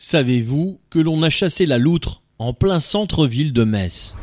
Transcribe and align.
Savez-vous 0.00 0.78
que 0.90 1.00
l'on 1.00 1.24
a 1.24 1.30
chassé 1.30 1.66
la 1.66 1.76
loutre 1.76 2.22
en 2.38 2.52
plein 2.52 2.78
centre-ville 2.78 3.52
de 3.52 3.64
Metz? 3.64 4.14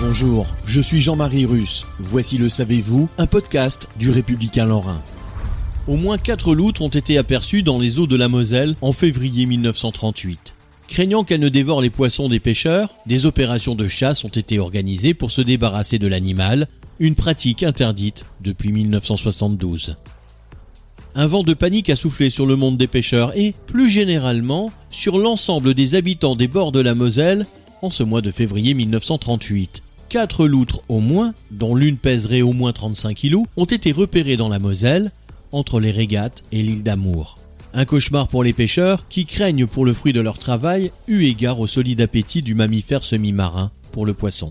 Bonjour, 0.00 0.48
je 0.66 0.80
suis 0.80 1.00
Jean-Marie 1.00 1.46
Russe. 1.46 1.86
Voici 2.00 2.36
le 2.36 2.48
Savez-vous, 2.48 3.08
un 3.16 3.26
podcast 3.28 3.86
du 3.96 4.10
Républicain 4.10 4.66
Lorrain. 4.66 5.00
Au 5.86 5.94
moins 5.94 6.18
quatre 6.18 6.52
loutres 6.52 6.82
ont 6.82 6.88
été 6.88 7.16
aperçues 7.16 7.62
dans 7.62 7.78
les 7.78 8.00
eaux 8.00 8.08
de 8.08 8.16
la 8.16 8.26
Moselle 8.26 8.74
en 8.80 8.92
février 8.92 9.46
1938. 9.46 10.54
Craignant 10.88 11.22
qu'elles 11.22 11.40
ne 11.40 11.48
dévorent 11.48 11.80
les 11.80 11.90
poissons 11.90 12.28
des 12.28 12.40
pêcheurs, 12.40 12.88
des 13.06 13.24
opérations 13.24 13.76
de 13.76 13.86
chasse 13.86 14.24
ont 14.24 14.28
été 14.28 14.58
organisées 14.58 15.14
pour 15.14 15.30
se 15.30 15.42
débarrasser 15.42 16.00
de 16.00 16.08
l'animal, 16.08 16.66
une 16.98 17.14
pratique 17.14 17.62
interdite 17.62 18.26
depuis 18.40 18.72
1972. 18.72 19.96
Un 21.14 21.26
vent 21.26 21.42
de 21.42 21.52
panique 21.52 21.90
a 21.90 21.96
soufflé 21.96 22.30
sur 22.30 22.46
le 22.46 22.56
monde 22.56 22.78
des 22.78 22.86
pêcheurs 22.86 23.36
et, 23.36 23.54
plus 23.66 23.90
généralement, 23.90 24.72
sur 24.90 25.18
l'ensemble 25.18 25.74
des 25.74 25.94
habitants 25.94 26.36
des 26.36 26.48
bords 26.48 26.72
de 26.72 26.80
la 26.80 26.94
Moselle 26.94 27.46
en 27.82 27.90
ce 27.90 28.02
mois 28.02 28.22
de 28.22 28.30
février 28.30 28.72
1938. 28.72 29.82
Quatre 30.08 30.46
loutres 30.46 30.80
au 30.88 31.00
moins, 31.00 31.34
dont 31.50 31.74
l'une 31.74 31.98
pèserait 31.98 32.40
au 32.40 32.54
moins 32.54 32.72
35 32.72 33.14
kilos, 33.14 33.44
ont 33.58 33.66
été 33.66 33.92
repérées 33.92 34.38
dans 34.38 34.48
la 34.48 34.58
Moselle, 34.58 35.10
entre 35.52 35.80
les 35.80 35.90
régates 35.90 36.44
et 36.50 36.62
l'île 36.62 36.82
d'Amour. 36.82 37.36
Un 37.74 37.84
cauchemar 37.84 38.28
pour 38.28 38.42
les 38.42 38.54
pêcheurs 38.54 39.06
qui 39.08 39.26
craignent 39.26 39.66
pour 39.66 39.84
le 39.84 39.92
fruit 39.92 40.14
de 40.14 40.20
leur 40.20 40.38
travail, 40.38 40.92
eu 41.08 41.24
égard 41.24 41.60
au 41.60 41.66
solide 41.66 42.00
appétit 42.00 42.40
du 42.40 42.54
mammifère 42.54 43.02
semi-marin 43.02 43.70
pour 43.90 44.06
le 44.06 44.14
poisson. 44.14 44.50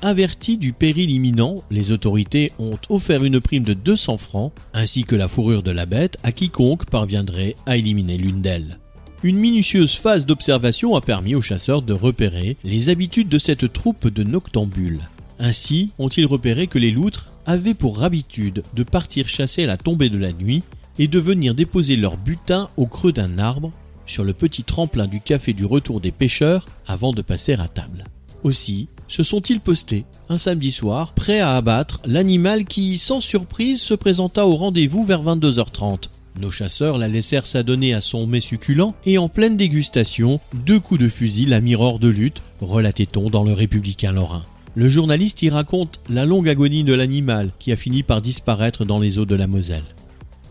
Avertis 0.00 0.58
du 0.58 0.72
péril 0.72 1.10
imminent, 1.10 1.64
les 1.72 1.90
autorités 1.90 2.52
ont 2.60 2.78
offert 2.88 3.24
une 3.24 3.40
prime 3.40 3.64
de 3.64 3.74
200 3.74 4.16
francs 4.16 4.52
ainsi 4.72 5.02
que 5.02 5.16
la 5.16 5.26
fourrure 5.26 5.64
de 5.64 5.72
la 5.72 5.86
bête 5.86 6.18
à 6.22 6.30
quiconque 6.30 6.86
parviendrait 6.86 7.56
à 7.66 7.76
éliminer 7.76 8.16
l'une 8.16 8.40
d'elles. 8.40 8.78
Une 9.24 9.38
minutieuse 9.38 9.96
phase 9.96 10.24
d'observation 10.24 10.94
a 10.94 11.00
permis 11.00 11.34
aux 11.34 11.42
chasseurs 11.42 11.82
de 11.82 11.92
repérer 11.92 12.56
les 12.62 12.90
habitudes 12.90 13.28
de 13.28 13.38
cette 13.38 13.72
troupe 13.72 14.06
de 14.06 14.22
noctambules. 14.22 15.00
Ainsi 15.40 15.90
ont-ils 15.98 16.26
repéré 16.26 16.68
que 16.68 16.78
les 16.78 16.92
loutres 16.92 17.30
avaient 17.44 17.74
pour 17.74 18.04
habitude 18.04 18.62
de 18.74 18.82
partir 18.84 19.28
chasser 19.28 19.64
à 19.64 19.66
la 19.66 19.76
tombée 19.76 20.10
de 20.10 20.18
la 20.18 20.32
nuit 20.32 20.62
et 21.00 21.08
de 21.08 21.18
venir 21.18 21.56
déposer 21.56 21.96
leur 21.96 22.16
butin 22.16 22.68
au 22.76 22.86
creux 22.86 23.12
d'un 23.12 23.38
arbre 23.38 23.72
sur 24.06 24.22
le 24.22 24.32
petit 24.32 24.62
tremplin 24.62 25.08
du 25.08 25.20
café 25.20 25.52
du 25.52 25.64
retour 25.64 26.00
des 26.00 26.12
pêcheurs 26.12 26.66
avant 26.86 27.12
de 27.12 27.22
passer 27.22 27.54
à 27.54 27.66
table. 27.66 28.04
Aussi, 28.44 28.88
se 29.08 29.22
sont-ils 29.22 29.60
postés 29.60 30.04
un 30.30 30.36
samedi 30.36 30.72
soir, 30.72 31.12
prêts 31.14 31.40
à 31.40 31.56
abattre 31.56 32.00
l'animal 32.04 32.66
qui, 32.66 32.98
sans 32.98 33.22
surprise, 33.22 33.80
se 33.80 33.94
présenta 33.94 34.46
au 34.46 34.56
rendez-vous 34.56 35.04
vers 35.04 35.22
22h30. 35.22 36.10
Nos 36.38 36.50
chasseurs 36.50 36.98
la 36.98 37.08
laissèrent 37.08 37.46
s'adonner 37.46 37.94
à 37.94 38.02
son 38.02 38.26
mets 38.26 38.40
succulent 38.40 38.92
et 39.06 39.16
en 39.16 39.28
pleine 39.28 39.56
dégustation, 39.56 40.38
deux 40.66 40.78
coups 40.78 41.00
de 41.00 41.08
fusil 41.08 41.46
la 41.46 41.60
mirent 41.60 41.80
hors 41.80 41.98
de 41.98 42.08
lutte, 42.08 42.42
relatait-on 42.60 43.30
dans 43.30 43.42
le 43.42 43.54
Républicain 43.54 44.12
Lorrain. 44.12 44.44
Le 44.74 44.86
journaliste 44.86 45.42
y 45.42 45.48
raconte 45.48 45.98
la 46.10 46.26
longue 46.26 46.48
agonie 46.48 46.84
de 46.84 46.92
l'animal 46.92 47.50
qui 47.58 47.72
a 47.72 47.76
fini 47.76 48.02
par 48.02 48.20
disparaître 48.20 48.84
dans 48.84 49.00
les 49.00 49.18
eaux 49.18 49.24
de 49.24 49.34
la 49.34 49.46
Moselle. 49.46 49.82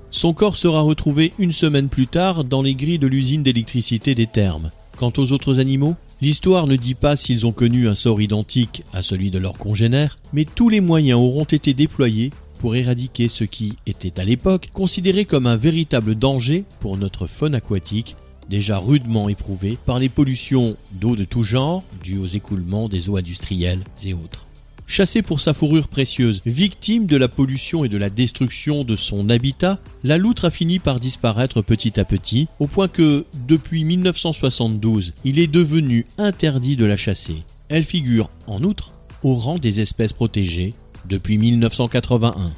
Son 0.09 0.34
corps 0.34 0.56
sera 0.56 0.81
retrouvé 0.81 1.34
une 1.38 1.51
semaine 1.51 1.88
plus 1.88 2.07
tard 2.07 2.44
dans 2.44 2.62
les 2.62 2.75
grilles 2.75 3.00
de 3.00 3.07
l'usine 3.07 3.44
d'électricité 3.44 4.16
des 4.16 4.25
Thermes. 4.25 4.72
Quant 4.97 5.13
aux 5.18 5.31
autres 5.31 5.59
animaux, 5.59 5.95
l'histoire 6.22 6.67
ne 6.67 6.75
dit 6.75 6.95
pas 6.95 7.16
s'ils 7.16 7.45
ont 7.45 7.51
connu 7.51 7.88
un 7.88 7.95
sort 7.95 8.22
identique 8.22 8.83
à 8.94 9.01
celui 9.01 9.31
de 9.31 9.38
leurs 9.38 9.57
congénères, 9.57 10.17
mais 10.33 10.45
tous 10.45 10.69
les 10.69 10.81
moyens 10.81 11.19
auront 11.19 11.44
été 11.44 11.73
déployés 11.73 12.31
pour 12.59 12.75
éradiquer 12.75 13.28
ce 13.28 13.44
qui 13.44 13.75
était 13.85 14.19
à 14.19 14.25
l'époque 14.25 14.69
considéré 14.73 15.25
comme 15.25 15.47
un 15.47 15.57
véritable 15.57 16.16
danger 16.16 16.66
pour 16.79 16.97
notre 16.97 17.27
faune 17.27 17.56
aquatique, 17.56 18.16
déjà 18.50 18.79
rudement 18.79 19.29
éprouvée 19.29 19.77
par 19.85 20.00
les 20.00 20.09
pollutions 20.09 20.75
d'eau 20.94 21.16
de 21.16 21.23
tout 21.23 21.44
genre 21.44 21.83
dues 22.03 22.17
aux 22.17 22.25
écoulements 22.25 22.89
des 22.89 23.09
eaux 23.09 23.17
industrielles 23.17 23.83
et 24.03 24.13
autres. 24.13 24.47
Chassée 24.90 25.22
pour 25.22 25.42
sa 25.42 25.53
fourrure 25.53 25.90
précieuse, 25.90 26.42
victime 26.46 27.08
de 27.08 27.18
la 27.18 27.28
pollution 27.28 27.84
et 27.84 27.90
de 27.90 27.98
la 27.98 28.09
destruction 28.09 28.86
de 28.86 28.96
son 28.96 29.30
habitat, 29.30 29.80
la 30.06 30.18
loutre 30.18 30.46
a 30.46 30.50
fini 30.50 30.80
par 30.80 31.02
disparaître 31.02 31.62
petit 31.62 32.00
à 32.00 32.06
petit, 32.06 32.48
au 32.59 32.68
point 32.68 32.88
que, 32.88 33.25
depuis 33.48 33.84
1972, 33.84 35.14
il 35.25 35.40
est 35.40 35.48
devenu 35.48 36.06
interdit 36.18 36.78
de 36.78 36.86
la 36.86 36.96
chasser. 36.96 37.44
Elle 37.68 37.84
figure, 37.84 38.30
en 38.48 38.64
outre, 38.64 38.92
au 39.24 39.36
rang 39.36 39.59
des 39.59 39.81
espèces 39.81 40.14
protégées 40.14 40.74
depuis 41.08 41.38
1981. 41.38 42.52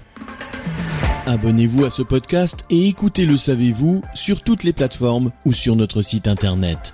Abonnez-vous 1.25 1.85
à 1.85 1.89
ce 1.89 2.03
podcast 2.03 2.63
et 2.69 2.87
écoutez 2.87 3.25
Le 3.25 3.37
Savez-vous 3.37 4.03
sur 4.13 4.41
toutes 4.41 4.63
les 4.63 4.73
plateformes 4.73 5.31
ou 5.45 5.53
sur 5.53 5.75
notre 5.75 6.03
site 6.03 6.27
internet. 6.27 6.93